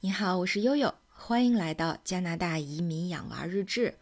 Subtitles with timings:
[0.00, 3.92] 你好，我是悠悠，欢迎来到加拿大移民养娃日志。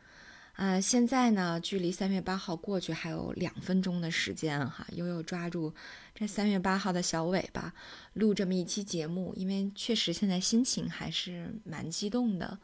[0.53, 5.73] 啊，现在呢，距离三月八号过去还有两分钟的时间哈，悠悠抓住
[6.15, 7.73] 这三月八号的小尾巴，
[8.13, 12.59] 录这么一期节目，因为确实现在心情还是蛮激动的。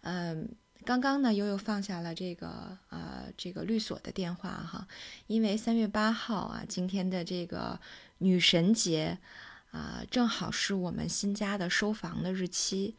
[0.00, 0.48] 嗯，
[0.82, 4.88] 刚刚呢，悠悠放下了这个呃这个律所的电话哈，
[5.26, 7.78] 因为三月八号啊，今天的这个
[8.16, 9.18] 女神节。
[9.72, 12.94] 啊，正好是我们新家的收房的日期，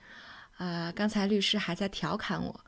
[0.57, 2.65] 啊，刚才律师还在调侃我，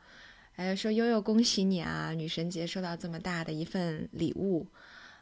[0.57, 4.67] 哎，说悠悠恭喜你啊，女神节收到这么大的一份礼物，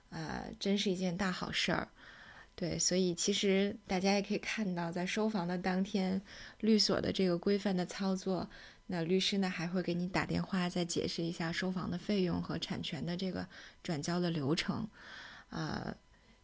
[0.09, 1.87] 呃，真是一件大好事儿。
[2.55, 6.21] 对，所以其实大家也可以看到，在收房的当天，
[6.59, 8.49] 律所的这个规范的操作，
[8.87, 13.47] 那律师呢还会给你打电话再解释一下收房的费用和产权的这个
[13.81, 14.85] 转交的流程，
[15.47, 15.95] 啊。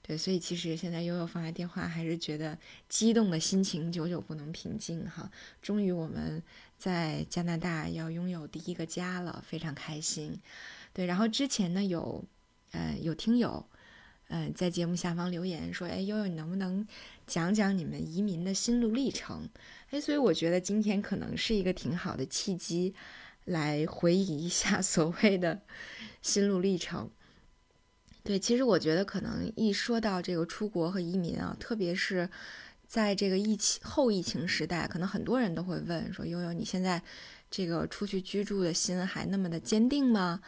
[0.09, 5.29] 对，所以其实现在悠悠放下电话，还是觉得激动的心情久久不能平静哈。
[5.61, 6.41] 终于我们
[6.79, 10.35] 在加拿大要拥有第一个家了，非常开心。
[10.93, 12.25] 对，然后之前呢有，
[12.71, 13.63] 呃，有听友，
[14.29, 16.87] 嗯，在节目下方留言说，哎，悠悠你能不能
[17.27, 19.47] 讲讲你们移民的心路历程？
[19.91, 22.95] 哎，所以我觉得今天可能是一个挺好的契机，
[23.45, 25.61] 来回忆一下所谓的
[26.23, 27.11] 心路历程。
[28.29, 32.29] 对，其实我觉得可能一说到这个出国和移民啊，特别是
[32.85, 37.01] 在这个疫情后疫情时代，可能很多人都会问说：“悠悠，你现在
[37.49, 40.39] 这个出去居住的心还那么的坚定吗？”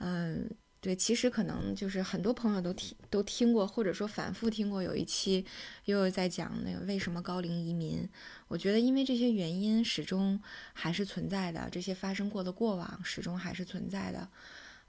[0.00, 0.48] 嗯，
[0.80, 5.44] 对，其实可能就是很多朋友都听都听过，或者说反复听过有一期
[5.84, 8.08] 悠悠在讲那个为什么高龄移民。
[8.48, 10.40] 我觉得因为这些原因始终
[10.72, 14.30] 还是存在的，这些发生过的过往始终还是存在的，啊。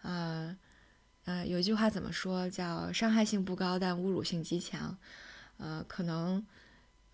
[0.04, 0.58] 呃，
[1.26, 2.50] 呃有一句话怎么说？
[2.50, 4.98] 叫伤害性不高，但侮辱性极强。
[5.58, 6.44] 呃，可能，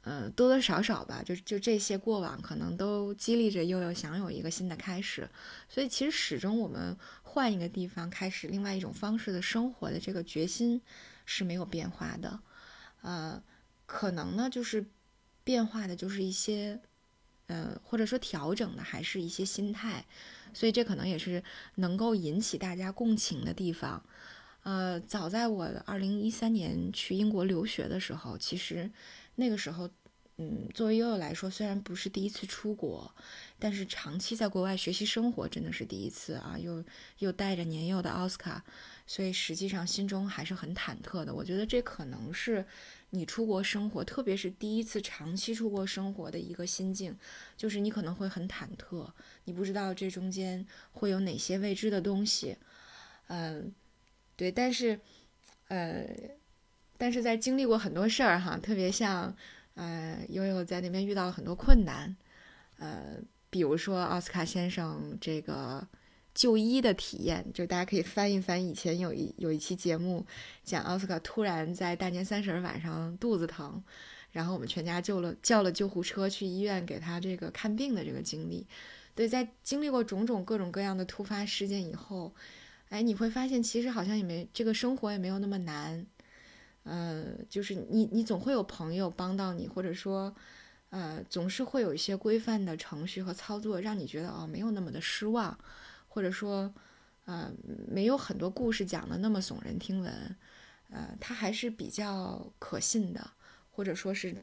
[0.01, 5.29] 呃，多多少少吧，就就这些过往，可能都激励着悠悠想有一个新的开始。
[5.67, 10.81] 所以，其实始终我们换一个地方，开始另外一种方式的生活的这个决心
[11.25, 12.39] 是没有变化的。
[13.01, 13.43] 呃，
[13.85, 14.85] 可能呢，就是
[15.43, 16.79] 变化的，就是一些，
[17.47, 20.05] 呃，或者说调整的，还是一些心态。
[20.53, 21.43] 所以这可能也是
[21.75, 24.03] 能够引起大家共情的地方。
[24.63, 28.89] 呃，早在我二零一三年去英国留学的时候，其实
[29.35, 29.89] 那个时候，
[30.37, 33.13] 嗯，作为悠悠来说，虽然不是第一次出国，
[33.59, 36.83] 但是长期在国外学习生活真的是第一次啊，又
[37.19, 38.63] 又带着年幼的奥斯卡，
[39.05, 41.33] 所以实际上心中还是很忐忑的。
[41.33, 42.65] 我觉得这可能是。
[43.11, 47.17] 你出国生活，特别是第一次长期出国生活的一个心境，
[47.55, 49.09] 就是你可能会很忐忑，
[49.45, 52.57] 你不知道这中间会有哪些未知的东西，
[53.27, 53.73] 嗯，
[54.35, 54.99] 对，但是，
[55.69, 56.05] 呃，
[56.97, 59.35] 但是在经历过很多事儿哈，特别像，
[59.75, 62.15] 呃，悠悠在那边遇到了很多困难，
[62.77, 63.17] 呃，
[63.49, 65.87] 比如说奥斯卡先生这个。
[66.37, 70.23] 就医的体验，就大家可以翻一翻以前有一有一期节目，
[70.63, 73.83] 讲奥斯卡突然在大年三十晚上肚子疼，
[74.31, 78.67] 然后我们全家救了叫了救护车去医院给他这个看病的这个经历。
[79.15, 82.31] 对，在经历过种种各种各样的突发事件以后，
[82.89, 86.05] 哎，你会发现其实好像也没这个生活也没有那么难，
[86.83, 90.35] 呃，就是你你总会有朋友帮到你，或者说，
[90.91, 95.57] 呃，总是会有一些规范的程序和操作，让你觉得哦没有那么的失望。
[96.17, 96.73] 或者说，
[97.25, 97.53] 呃，
[97.87, 100.35] 没有很多故事讲的那么耸人听闻，
[100.89, 103.33] 呃，它还是比较可信的，
[103.69, 104.35] 或者说是，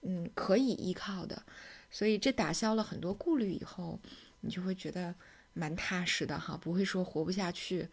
[0.00, 1.42] 嗯，可以依靠的。
[1.90, 4.00] 所以这打消了很多顾虑以后，
[4.40, 5.14] 你就会觉得
[5.52, 7.86] 蛮踏实的哈，不会说活不下去，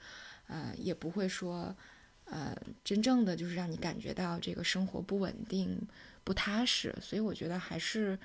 [0.48, 1.76] 呃，也不会说，
[2.24, 2.56] 呃，
[2.86, 5.78] 真正的就是让你感觉到这个生活不稳定、
[6.24, 6.96] 不踏实。
[7.02, 8.18] 所以我觉得还是，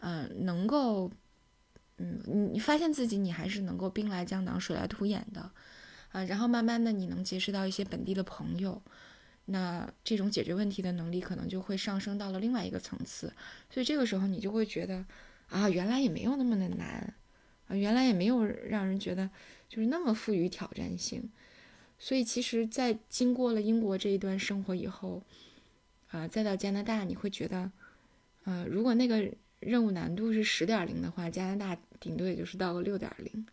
[0.00, 1.10] 嗯，能够。
[1.98, 5.48] 嗯，你你发现自己你还是能够兵来将挡水来土掩的，
[6.10, 8.82] 啊，然后慢慢的你能结识到一些本地的朋友，
[9.44, 13.32] 那这种解决问题的能力可能就会上升到了另外一个层次，
[13.70, 15.04] 所以这个时候你就会觉得，
[15.48, 17.14] 啊，原来也没有那么的难，
[17.68, 19.30] 啊，原来也没有让人觉得
[19.68, 21.30] 就是那么富于挑战性，
[22.00, 25.22] 所以其实，在经过了英国这一段生活以后，
[26.08, 27.70] 啊，再到加拿大，你会觉得，
[28.42, 29.30] 呃，如果那个。
[29.64, 33.46] 任务难度是十点零的话，加拿大顶多也就是到个六点零，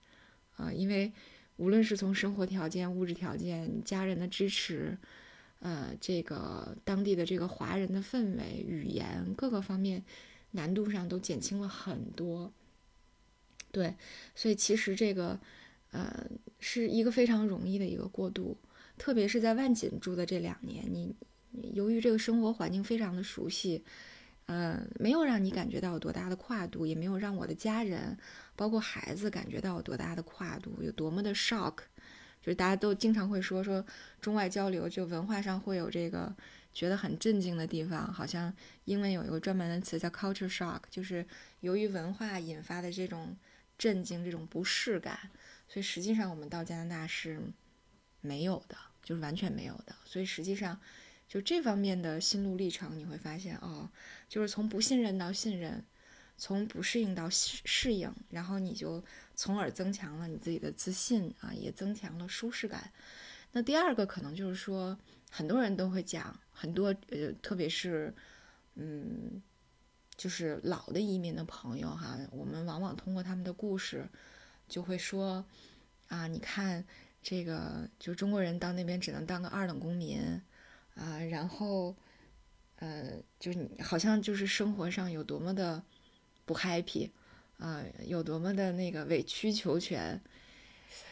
[0.57, 1.11] 啊，因为
[1.57, 4.97] 无论是从生活条件、物质条件、家人的支持，
[5.59, 10.03] 呃，这个当地的这个华人的氛围、语言各个方面，
[10.51, 12.51] 难度上都减轻了很多。
[13.71, 13.95] 对，
[14.35, 15.39] 所以其实这个，
[15.91, 16.25] 呃，
[16.59, 18.57] 是一个非常容易的一个过渡，
[18.97, 21.15] 特别是在万锦住的这两年，你
[21.73, 23.83] 由于这个生活环境非常的熟悉。
[24.47, 28.17] 嗯，没有让你感觉到有多大的跨度，也没有让我的家人，
[28.55, 31.75] 包括孩子感觉到有多大的跨度，有多么的 shock。
[32.41, 33.85] 就是大家都经常会说说
[34.19, 36.35] 中外交流，就文化上会有这个
[36.73, 38.51] 觉得很震惊的地方，好像
[38.85, 41.23] 英文有一个专门的词叫 culture shock，就是
[41.59, 43.37] 由于文化引发的这种
[43.77, 45.17] 震惊、这种不适感。
[45.67, 47.39] 所以实际上我们到加拿大是
[48.21, 49.95] 没有的，就是完全没有的。
[50.03, 50.79] 所以实际上
[51.31, 53.89] 就这方面的心路历程，你会发现哦，
[54.27, 55.81] 就是从不信任到信任，
[56.37, 59.01] 从不适应到适适应，然后你就
[59.33, 62.91] 从而增强了你自己的自信啊，也增强了舒适感。
[63.53, 64.99] 那第二个可能就是说，
[65.29, 68.13] 很多人都会讲，很多呃，特别是
[68.75, 69.41] 嗯，
[70.17, 74.05] 就是老的移民的朋友哈，我们往往通过他们的故事。
[74.67, 75.45] 就会说，
[76.09, 76.83] 啊，你看
[77.23, 80.41] 这个，就中国人到那边只能当个二等公民，
[81.01, 81.95] 啊，然后，
[82.75, 85.81] 呃，就你好像就是生活上有多么的
[86.45, 87.09] 不 happy，
[87.57, 90.21] 啊，有多么的那个委曲求全。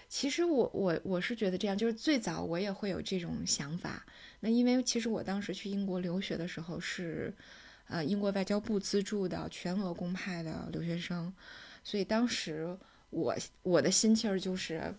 [0.07, 4.05] 其实我我我是觉得这样，就是最早我也会有这种想法。
[4.41, 7.33] 那因为其实我当时去英国留学的时候是，
[7.87, 11.33] 呃，英国外交部资助的全额公派的留学生，
[11.83, 12.77] 所以当时。
[13.11, 14.93] 我我的心气儿就是，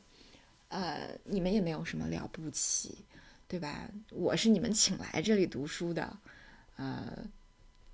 [0.66, 3.04] 呃，你们也没有什么了不起，
[3.50, 3.90] 对吧？
[4.12, 6.16] 我是你们请来这里读书的，
[6.76, 7.04] 呃，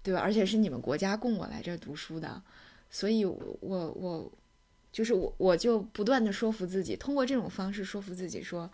[0.03, 0.21] 对吧？
[0.21, 2.43] 而且是你们国家供我来这儿读书的，
[2.91, 4.31] 所以，我我
[4.93, 8.71] 就是我我就不断的说服自己，通过这种方式说服自己说，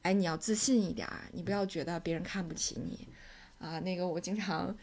[0.00, 3.06] 哎，你要自信一点，你不要觉得别人看不起你，
[3.58, 4.74] 啊，那个我经常，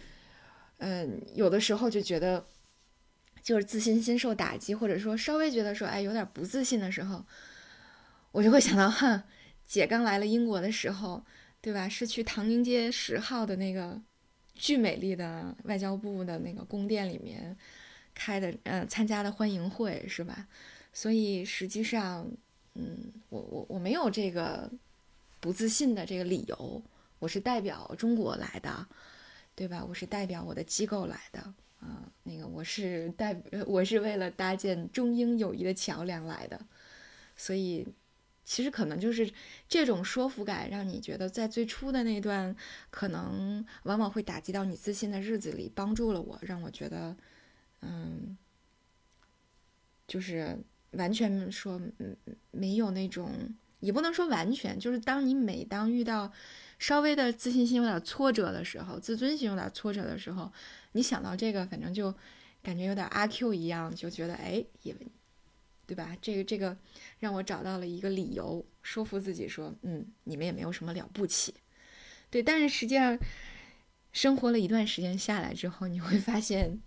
[0.77, 2.45] 嗯，有的时候就觉得。
[3.44, 7.25] 就是自信心受打击，或者说稍微觉得说哎有点不自信的时候，
[8.31, 9.23] 我就会想到，哼，
[9.71, 11.23] 姐刚来了英国的时候，
[11.62, 11.88] 对吧？
[11.88, 13.97] 是去唐宁街十号的那个
[14.53, 17.56] 巨美丽的外交部的那个宫殿里面
[18.13, 20.45] 开的，呃，参加的欢迎会，是吧？
[20.91, 22.29] 所以实际上，
[22.73, 24.69] 嗯，我我我没有这个
[25.39, 26.83] 不自信的这个理由，
[27.19, 28.85] 我是代表中国来的，
[29.56, 29.85] 对吧？
[29.88, 31.39] 我是代表我的机构来的。
[31.79, 36.59] 啊，那个我是代，我是为了搭建中英友谊的桥梁来的，
[37.38, 37.88] 所以
[38.43, 39.31] 其实可能就是
[39.67, 42.55] 这种说服感，让你觉得在最初的那段
[42.89, 47.15] 可能往往会打击到你自信的日子里，帮助了我，让我觉得，
[47.81, 48.38] 嗯，
[50.07, 50.57] 就是
[50.91, 51.79] 完全说，
[52.51, 53.31] 没有那种，
[53.79, 56.31] 也不能说完全，就是当你每当遇到
[56.79, 60.51] 稍微的自信心有点挫折的时候，自尊心有点挫折的时候。
[60.94, 62.13] 你想到这个，反正就
[62.61, 64.94] 感觉有点阿 Q 一样，就觉得哎，也
[65.85, 66.15] 对吧？
[66.21, 66.77] 这个这个
[67.21, 71.53] 让我找到了一个理由，说服自己说，嗯，你们也没有什么了不起，
[72.29, 72.44] 对。
[72.44, 73.18] 但是实际上，
[74.12, 76.81] 生活了一段时间下来之后，你会发现，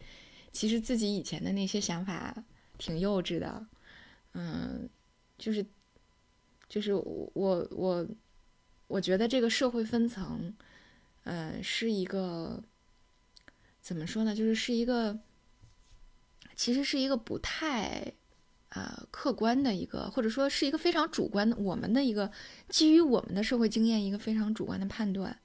[0.52, 2.44] 其实自己以前的那些想法
[2.76, 3.66] 挺幼稚的，
[4.32, 4.90] 嗯，
[5.38, 5.64] 就是
[6.69, 7.31] 就是我
[7.70, 8.06] 我
[8.88, 10.54] 我觉得这个社会分层，
[11.22, 12.62] 呃，是一个。
[13.81, 14.34] 怎么说呢？
[14.34, 15.20] 就是是一个，
[16.56, 18.14] 其实是一个不太，
[18.74, 22.30] 呃，客观的一个，或者说是一个非常主观的，我们的一个
[22.68, 25.36] 基于我们的社会经验一个非常主观的判断。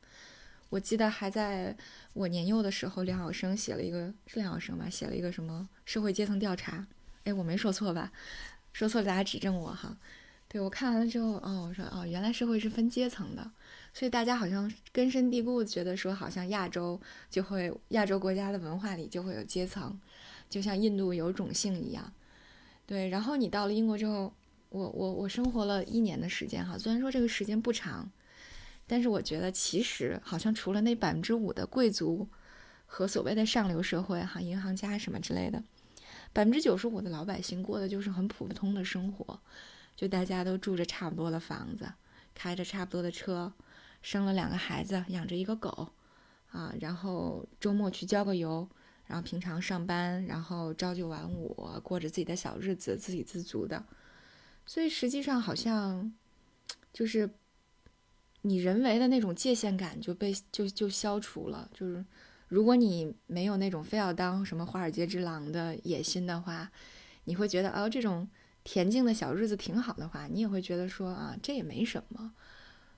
[0.70, 1.76] 我记得还在
[2.14, 4.90] 我年幼的时候，梁晓声写了一个，是梁晓声吧？
[4.90, 6.88] 写了一个什么社会阶层调查？
[7.24, 8.12] 哎，我没说错吧？
[8.74, 9.96] 说错了大家指正我哈。
[10.48, 13.52] 对我看完了之后，哦，我说哦，原来社会是分阶层的。
[13.94, 20.00] 所以大家好像根深蒂固觉得说，好像亚洲就会亚洲国家的文化里就会有阶层，
[20.50, 22.12] 就像印度有种姓一样。
[22.90, 24.34] 对，然后你到了英国之后，
[24.70, 28.10] 我我我生活了一年的时间哈，虽然说这个时间不长，
[28.88, 32.28] 但是我觉得其实好像除了那百分之五的贵族
[32.88, 35.64] 和所谓的上流社会哈，银行家什么之类的，
[36.34, 39.40] 百分之九十五的老百姓过的就是很普通的生活，
[39.96, 41.94] 就大家都住着差不多的房子，
[42.34, 43.54] 开着差不多的车。
[44.02, 45.90] 生了两个孩子，养着一个狗，
[46.52, 48.68] 啊，然后周末去郊个游，
[49.10, 53.84] 然后平常上班，然后朝九晚五，过着自己的小日子，自给自足的。
[54.68, 56.14] 所以实际上好像，
[56.94, 57.28] 就是
[58.44, 61.68] 你人为的那种界限感就被就就消除了。
[61.74, 62.06] 就是
[62.50, 66.72] 如果你没有那种非要当什么华尔街之狼的野心的话，
[67.24, 68.30] 你会觉得哦，这种
[68.64, 72.32] 恬静的小日子挺好的话，你也会觉得说啊，这也没什么。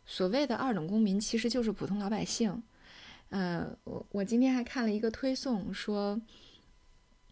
[0.06, 2.62] 所谓的二等公民其实就是普通老百姓，
[3.32, 6.20] 呃，我我今天还看了一个推送，说，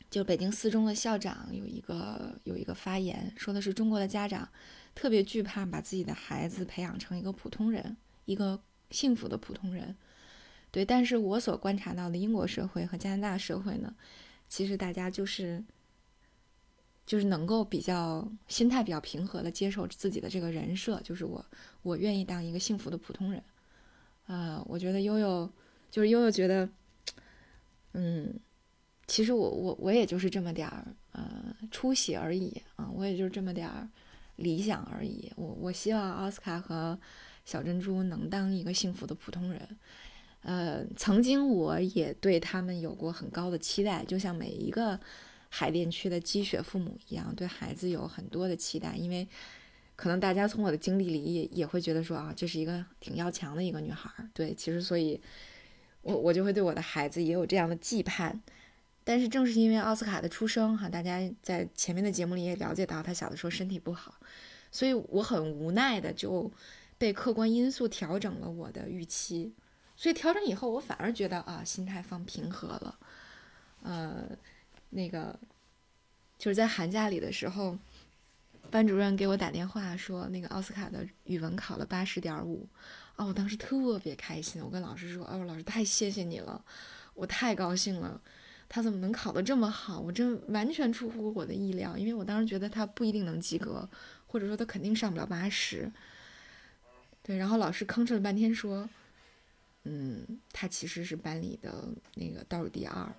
[0.09, 4.47] 就北京四中的校长有一个有一个发言，说的是中国的家长
[4.95, 8.57] 特别惧怕把自己的孩子培养成一个普通人，一个
[8.89, 9.93] 幸福的普通人，
[10.71, 13.93] 对，但是我所观察到的英国社会和加拿大社会呢，
[14.47, 15.61] 其实大家就是
[17.05, 21.45] 就是能够比较心态比较平和的接受自己的这个人设，就是我
[21.81, 23.43] 我愿意当一个幸福的普通人。
[24.27, 25.51] 啊，我觉得悠悠
[25.89, 26.69] 就是悠悠觉得，
[27.93, 28.33] 嗯，
[29.07, 33.89] 其实我我我也就是这么点儿呃出息而已啊，我也就是这么点儿
[34.37, 35.31] 理想而已。
[35.35, 36.97] 我我希望奥斯卡和
[37.45, 39.77] 小珍珠能当一个幸福的普通人。
[40.41, 44.97] 呃，曾经我也对他们有过很高的期待，就像每一个
[45.49, 48.95] 海淀区的积雪父母一样，对孩子有很多的期待。
[48.95, 49.27] 因为
[49.97, 54.29] 可能大家从我的经历里也也会觉得说啊，这是一个挺要强的一个女孩儿。
[54.33, 55.19] 对，其实所以，
[56.01, 58.41] 我我就会对我的孩子也有这样的寄盼。
[59.03, 64.13] 但是正是因为奥斯卡的出生，哈，大家在前面的节目里也了解到，他小的时候身体不好，
[64.71, 66.51] 所以我很无奈的就
[66.97, 69.51] 被客观因素调整了我的预期。
[69.95, 72.99] 所以调整以后，我反而觉得啊，心态放平和了。
[73.81, 74.23] 呃，
[74.91, 75.39] 那个
[76.37, 77.77] 就是在寒假里的时候，
[78.69, 82.67] 班主任给我打电话说，那个奥斯卡的语文考了八十点五。
[83.19, 86.63] 哦，我当时特别开心，我跟老师说：“哦，老师太谢谢你了，
[87.13, 88.19] 我太高兴了。
[88.69, 89.99] 他怎么能考得这么好？
[89.99, 93.87] 我真完全出乎我的意料，因为我当时觉得他不一定能及格，
[94.25, 95.91] 或者说他肯定上不了八十。
[97.21, 98.89] 对，然后老师吭哧了半天说。”
[99.83, 101.85] 嗯，他其实是班里的
[102.15, 103.11] 那个倒数第二。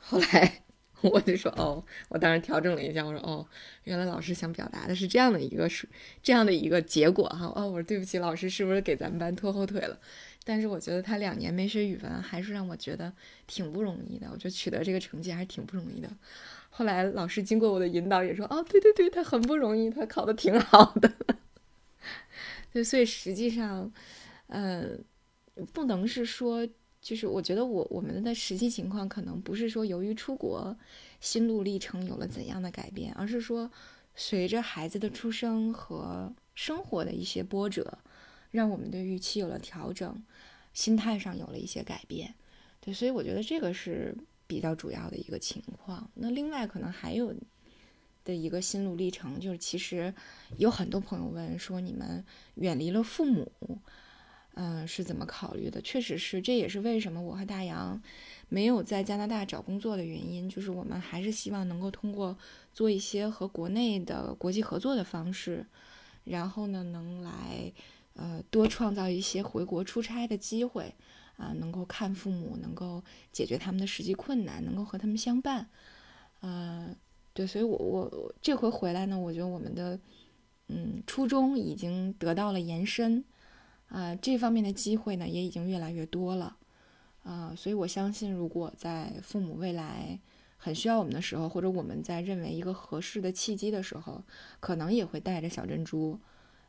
[0.00, 0.62] 后来
[1.02, 3.46] 我就说：“哦，我当时调整了一下，我说：哦，
[3.84, 5.88] 原来老师想表达的是这样的一个是
[6.22, 7.52] 这样的一个结果哈。
[7.54, 9.98] 哦，我说对不起，老师是不是给咱们班拖后腿了？
[10.44, 13.12] 但是我觉得他两年没学语文，还是让我觉得
[13.46, 14.28] 挺不容易的。
[14.32, 16.08] 我觉得取得这个成绩还是挺不容易的。
[16.70, 21.12] 后来老师经过我的引导也说：哦，对对对，他很不容易，他考的挺好的。
[22.72, 23.92] 对，所以实际上。”
[24.48, 24.96] 呃，
[25.74, 26.66] 不能是说，
[27.08, 30.76] 就是我觉得我我们的实际情况可能不是说由于出国
[31.20, 33.70] 心路历程有了怎样的改变，而是说
[34.14, 37.96] 随着孩子的出生和生活的一些波折，
[38.50, 40.22] 让我们的预期有了调整，
[40.74, 42.34] 心态上有了一些改变。
[42.78, 44.14] 对，所以我觉得这个是
[44.46, 46.10] 比较主要的一个情况。
[46.12, 47.34] 那另外可能还有
[48.22, 50.12] 的一个心路历程，就是其实
[50.58, 52.22] 有很多朋友问说，你们
[52.56, 53.50] 远离了父母。
[54.60, 55.80] 嗯，是怎么考虑的？
[55.82, 58.02] 确实是，这也是为什么我和大洋
[58.48, 60.48] 没有在加拿大找工作的原因。
[60.48, 62.36] 就是我们还是希望能够通过
[62.72, 65.64] 做一些和国内的国际合作的方式，
[66.24, 67.72] 然后呢，能来
[68.14, 70.92] 呃多创造一些回国出差的机会
[71.36, 73.00] 啊，能够看父母，能够
[73.30, 75.68] 解决他们的实际困难，能够和他们相伴。
[76.40, 76.92] 呃，
[77.32, 79.96] 对，所以我我这回回来呢，我觉得我们的
[80.66, 83.22] 嗯初衷已经得到了延伸。
[83.88, 86.56] 啊，这方面的机会呢也已经越来越多了，
[87.22, 90.18] 啊，所以我相信，如果在父母未来
[90.58, 94.22] 很需要我们的时候，或者我们在认为一个合适的契机的时候，
[94.60, 96.20] 可能也会带着小珍珠，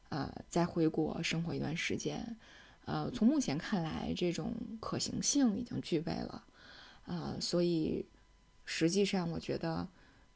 [0.07, 2.37] 呃，再回国生活一段时间。
[2.85, 6.43] 呃，从目前看来，这种可行性已经具备了，
[7.05, 8.05] 啊，所以
[8.63, 9.85] 实际上我觉得，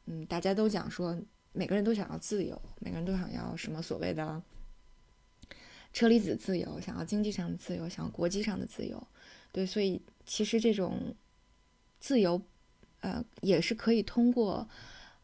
[0.04, 1.18] 嗯，大家都讲说，
[1.52, 4.42] 每个人都想要自由，每个人都想要什么所谓的。
[5.94, 9.00] 车厘子自由，想要经济上的自由，想要国际上的自由，
[9.52, 11.14] 对，所以其实这种
[12.00, 12.42] 自由，
[12.98, 14.68] 呃，也是可以通过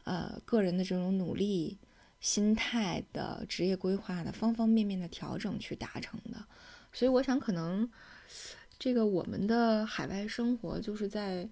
[0.04, 1.76] 呃个人的这种努力、
[2.20, 6.46] 心态的职业规划的方方面面的调整去达成的。
[6.92, 7.90] 所以我想，可能
[8.78, 11.48] 这个我们的海外生活，就是在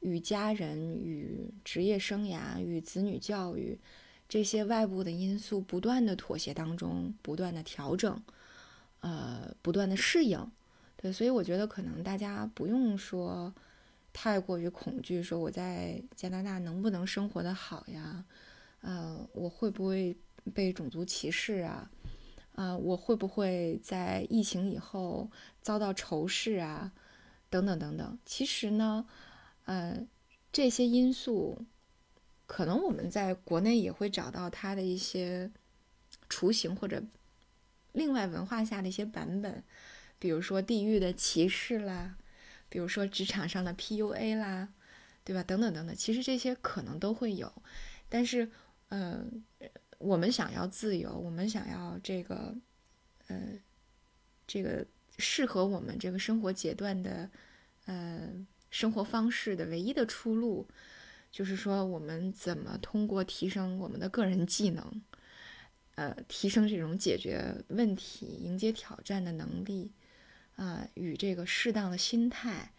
[0.00, 3.78] 与家人、与职业生涯、与子女教育
[4.28, 8.20] 这些外部的因素不断的妥协当中，不断的调整。
[9.00, 10.50] 呃，不断的适应，
[10.96, 13.54] 对，所以我觉得可能大家不用说
[14.12, 18.24] 太过于恐惧，说我在加拿大能不能生活的好呀？
[18.80, 20.16] 呃，我会不会
[20.52, 21.88] 被种族歧视啊？
[22.54, 26.90] 啊，我会不会在疫情以后遭到仇视啊？
[27.48, 28.18] 等等等等。
[28.24, 29.06] 其实呢，
[29.66, 30.04] 呃，
[30.50, 31.64] 这些因素
[32.46, 35.52] 可能我们在国内也会找到它的一些
[36.28, 37.02] 雏形或者。
[37.96, 39.64] 另外，文化下的一些版本，
[40.18, 42.14] 比如说地域的歧视啦，
[42.68, 44.68] 比如说职场上的 PUA 啦，
[45.24, 45.42] 对吧？
[45.42, 47.50] 等等等等，其实这些可能都会有。
[48.10, 48.50] 但是，
[48.90, 49.42] 嗯，
[49.96, 52.54] 我们想要自由，我们想要这个，
[53.28, 53.38] 呃，
[54.46, 54.86] 这个
[55.16, 57.30] 适合我们这个生活阶段的，
[57.86, 58.30] 呃，
[58.70, 60.68] 生活方式的唯一的出路，
[61.32, 65.02] 就是说，我们怎么通过提升我们的个人技能。
[65.96, 69.90] 呃，提升这种解决问题、迎接挑战的能力，
[70.54, 72.72] 啊与这个适当的心态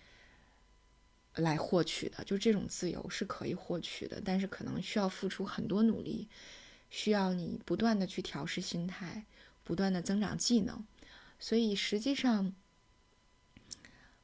[1.36, 2.24] 来获取的。
[2.24, 6.27] 就这种自由是可以获取的，但是可能需要付出很多努力，
[6.89, 9.25] 需要你不断的去调试心态，
[9.63, 10.86] 不断的增长技能。
[11.38, 12.53] 所以实际上。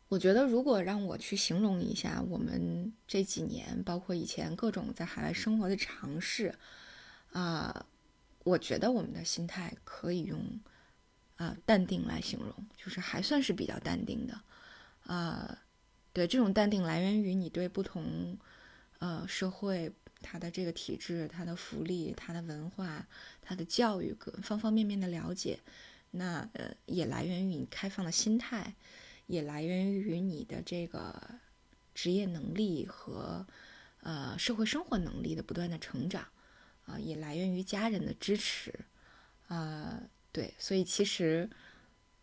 [0.09, 6.53] 我觉得，如果让我去形容一下我们这几年，包括以前各种在海外生活的尝试，
[7.31, 7.87] 啊，
[8.43, 10.59] 我觉得我们的心态可以用
[11.35, 14.41] 啊淡定来形容，就是还算是比较淡定的，
[15.05, 15.57] 啊，
[16.11, 18.37] 对，这种淡定来源于你对不同
[18.99, 23.07] 呃社会它的这个体制、它的福利、它的文化、
[23.41, 25.59] 它的教育各方方面面的了解，
[26.11, 28.75] 那呃也来源于你开放的心态。
[29.25, 31.39] 也来源于你的这个
[31.95, 33.47] 职业能力和
[34.01, 36.27] 呃社会生活能力的不断的成长，
[36.85, 38.73] 啊，也来源于家人的支持，
[39.47, 41.49] 啊，对，所以其实，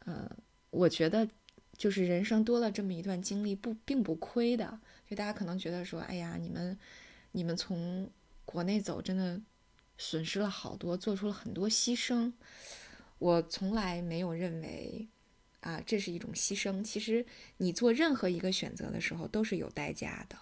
[0.00, 0.30] 呃，
[0.70, 1.28] 我觉得
[1.76, 4.80] 就是人生多了这么一段经历不并不亏的。
[5.08, 6.78] 就大家可能觉得说，哎呀，你们
[7.32, 8.10] 你们从
[8.44, 9.40] 国内走，真的
[9.98, 12.32] 损失了好多，做出了很多牺牲。
[13.18, 15.08] 我从来没有认为。
[15.60, 16.82] 啊，这是一种牺牲。
[16.82, 17.26] 其实
[17.58, 20.38] 你做任何一个选择的时候都是有代价的，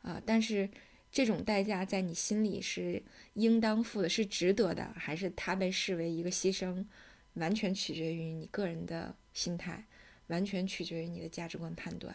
[0.00, 0.70] 啊，但是
[1.16, 6.84] 这种代价在你心里是应当付的，是值得的，还是它被视为一个牺牲，
[7.32, 9.82] 完全取决于你个人的心态，
[10.26, 12.14] 完全取决于你的价值观判断。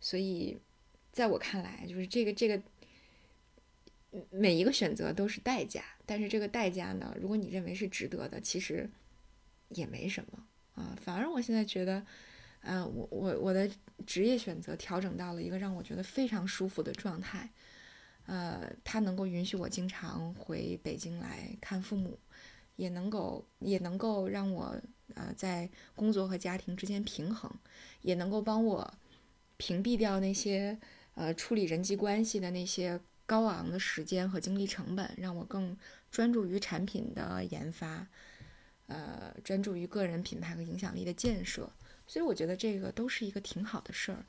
[0.00, 0.56] 所以，
[1.10, 2.62] 在我看来，就是这个这个
[4.30, 8.88] 每一个选择都是代价，但是这个代价呢，如果你认为是值得的，其实
[9.70, 10.46] 也没什么。
[10.76, 12.06] 啊，反而我现在觉得，
[12.60, 13.68] 嗯，我我我的
[14.06, 17.50] 职业选择调整到了一个让我觉得非常舒服的状态，
[18.28, 22.18] 呃，他能够允许我经常回北京来看父母，
[22.76, 24.76] 也能够也能够让我
[25.14, 25.66] 呃在
[25.96, 27.50] 工作和家庭之间平衡，
[28.02, 28.92] 也能够帮我
[29.56, 30.78] 屏蔽掉那些
[31.14, 35.74] 呃处理人际关系的那些高昂的时间和精力成本，让我更
[36.10, 38.06] 专注于产品的研发。
[38.88, 41.70] 呃，专注于个人品牌和影响力的建设，
[42.06, 44.24] 所以我觉得这个都是一个挺好的事儿，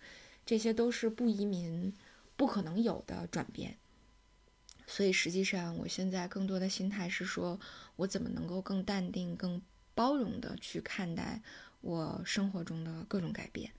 [0.45, 1.93] 这些都是不移民
[2.35, 3.77] 不可能有的转变。
[4.89, 7.59] 所以实际上，我现在更多的心态是说，
[7.95, 9.61] 我怎么能够更淡定、更
[9.93, 11.41] 包容的去看待
[11.81, 13.71] 我生活中的各种改变。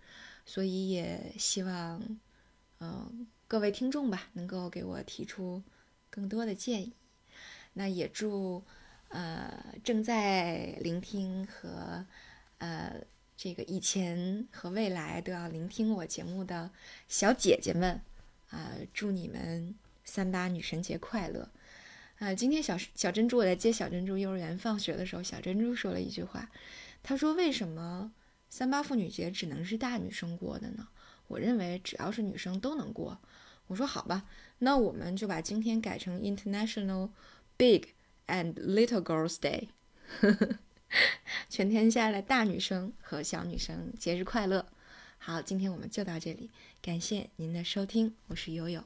[0.47, 2.01] 所以也希望，
[2.79, 5.63] 嗯，各位听众吧，能够给我提出
[6.09, 6.93] 更多的建议。
[7.73, 8.63] 那也祝。
[9.13, 12.07] 呃，正在聆听和
[12.59, 12.95] 呃
[13.37, 16.71] 这个以前和未来都要聆听我节目的
[17.09, 18.01] 小姐姐们
[18.51, 19.75] 啊，祝你们
[20.11, 21.49] 三八女神节快乐！
[22.19, 26.51] 啊，今天小小珍珠我在接小珍珠幼儿园放学的时候，小珍珠说了一句话，
[27.01, 28.13] 她说：“为什么
[28.49, 30.89] 三八妇女节只能是大女生过的呢？
[31.29, 33.21] 我认为只要是女生都能过。”
[33.69, 34.27] 我说：“好吧，
[34.59, 37.11] 那我们就把今天改成 International
[37.57, 37.91] Big。”
[38.27, 39.69] And little girls' day，
[41.49, 44.67] 全天下的大女生和小女生节日快乐！
[45.19, 46.51] 好，今天我们就到这里，
[46.83, 48.85] 感谢您的收听，我是悠悠。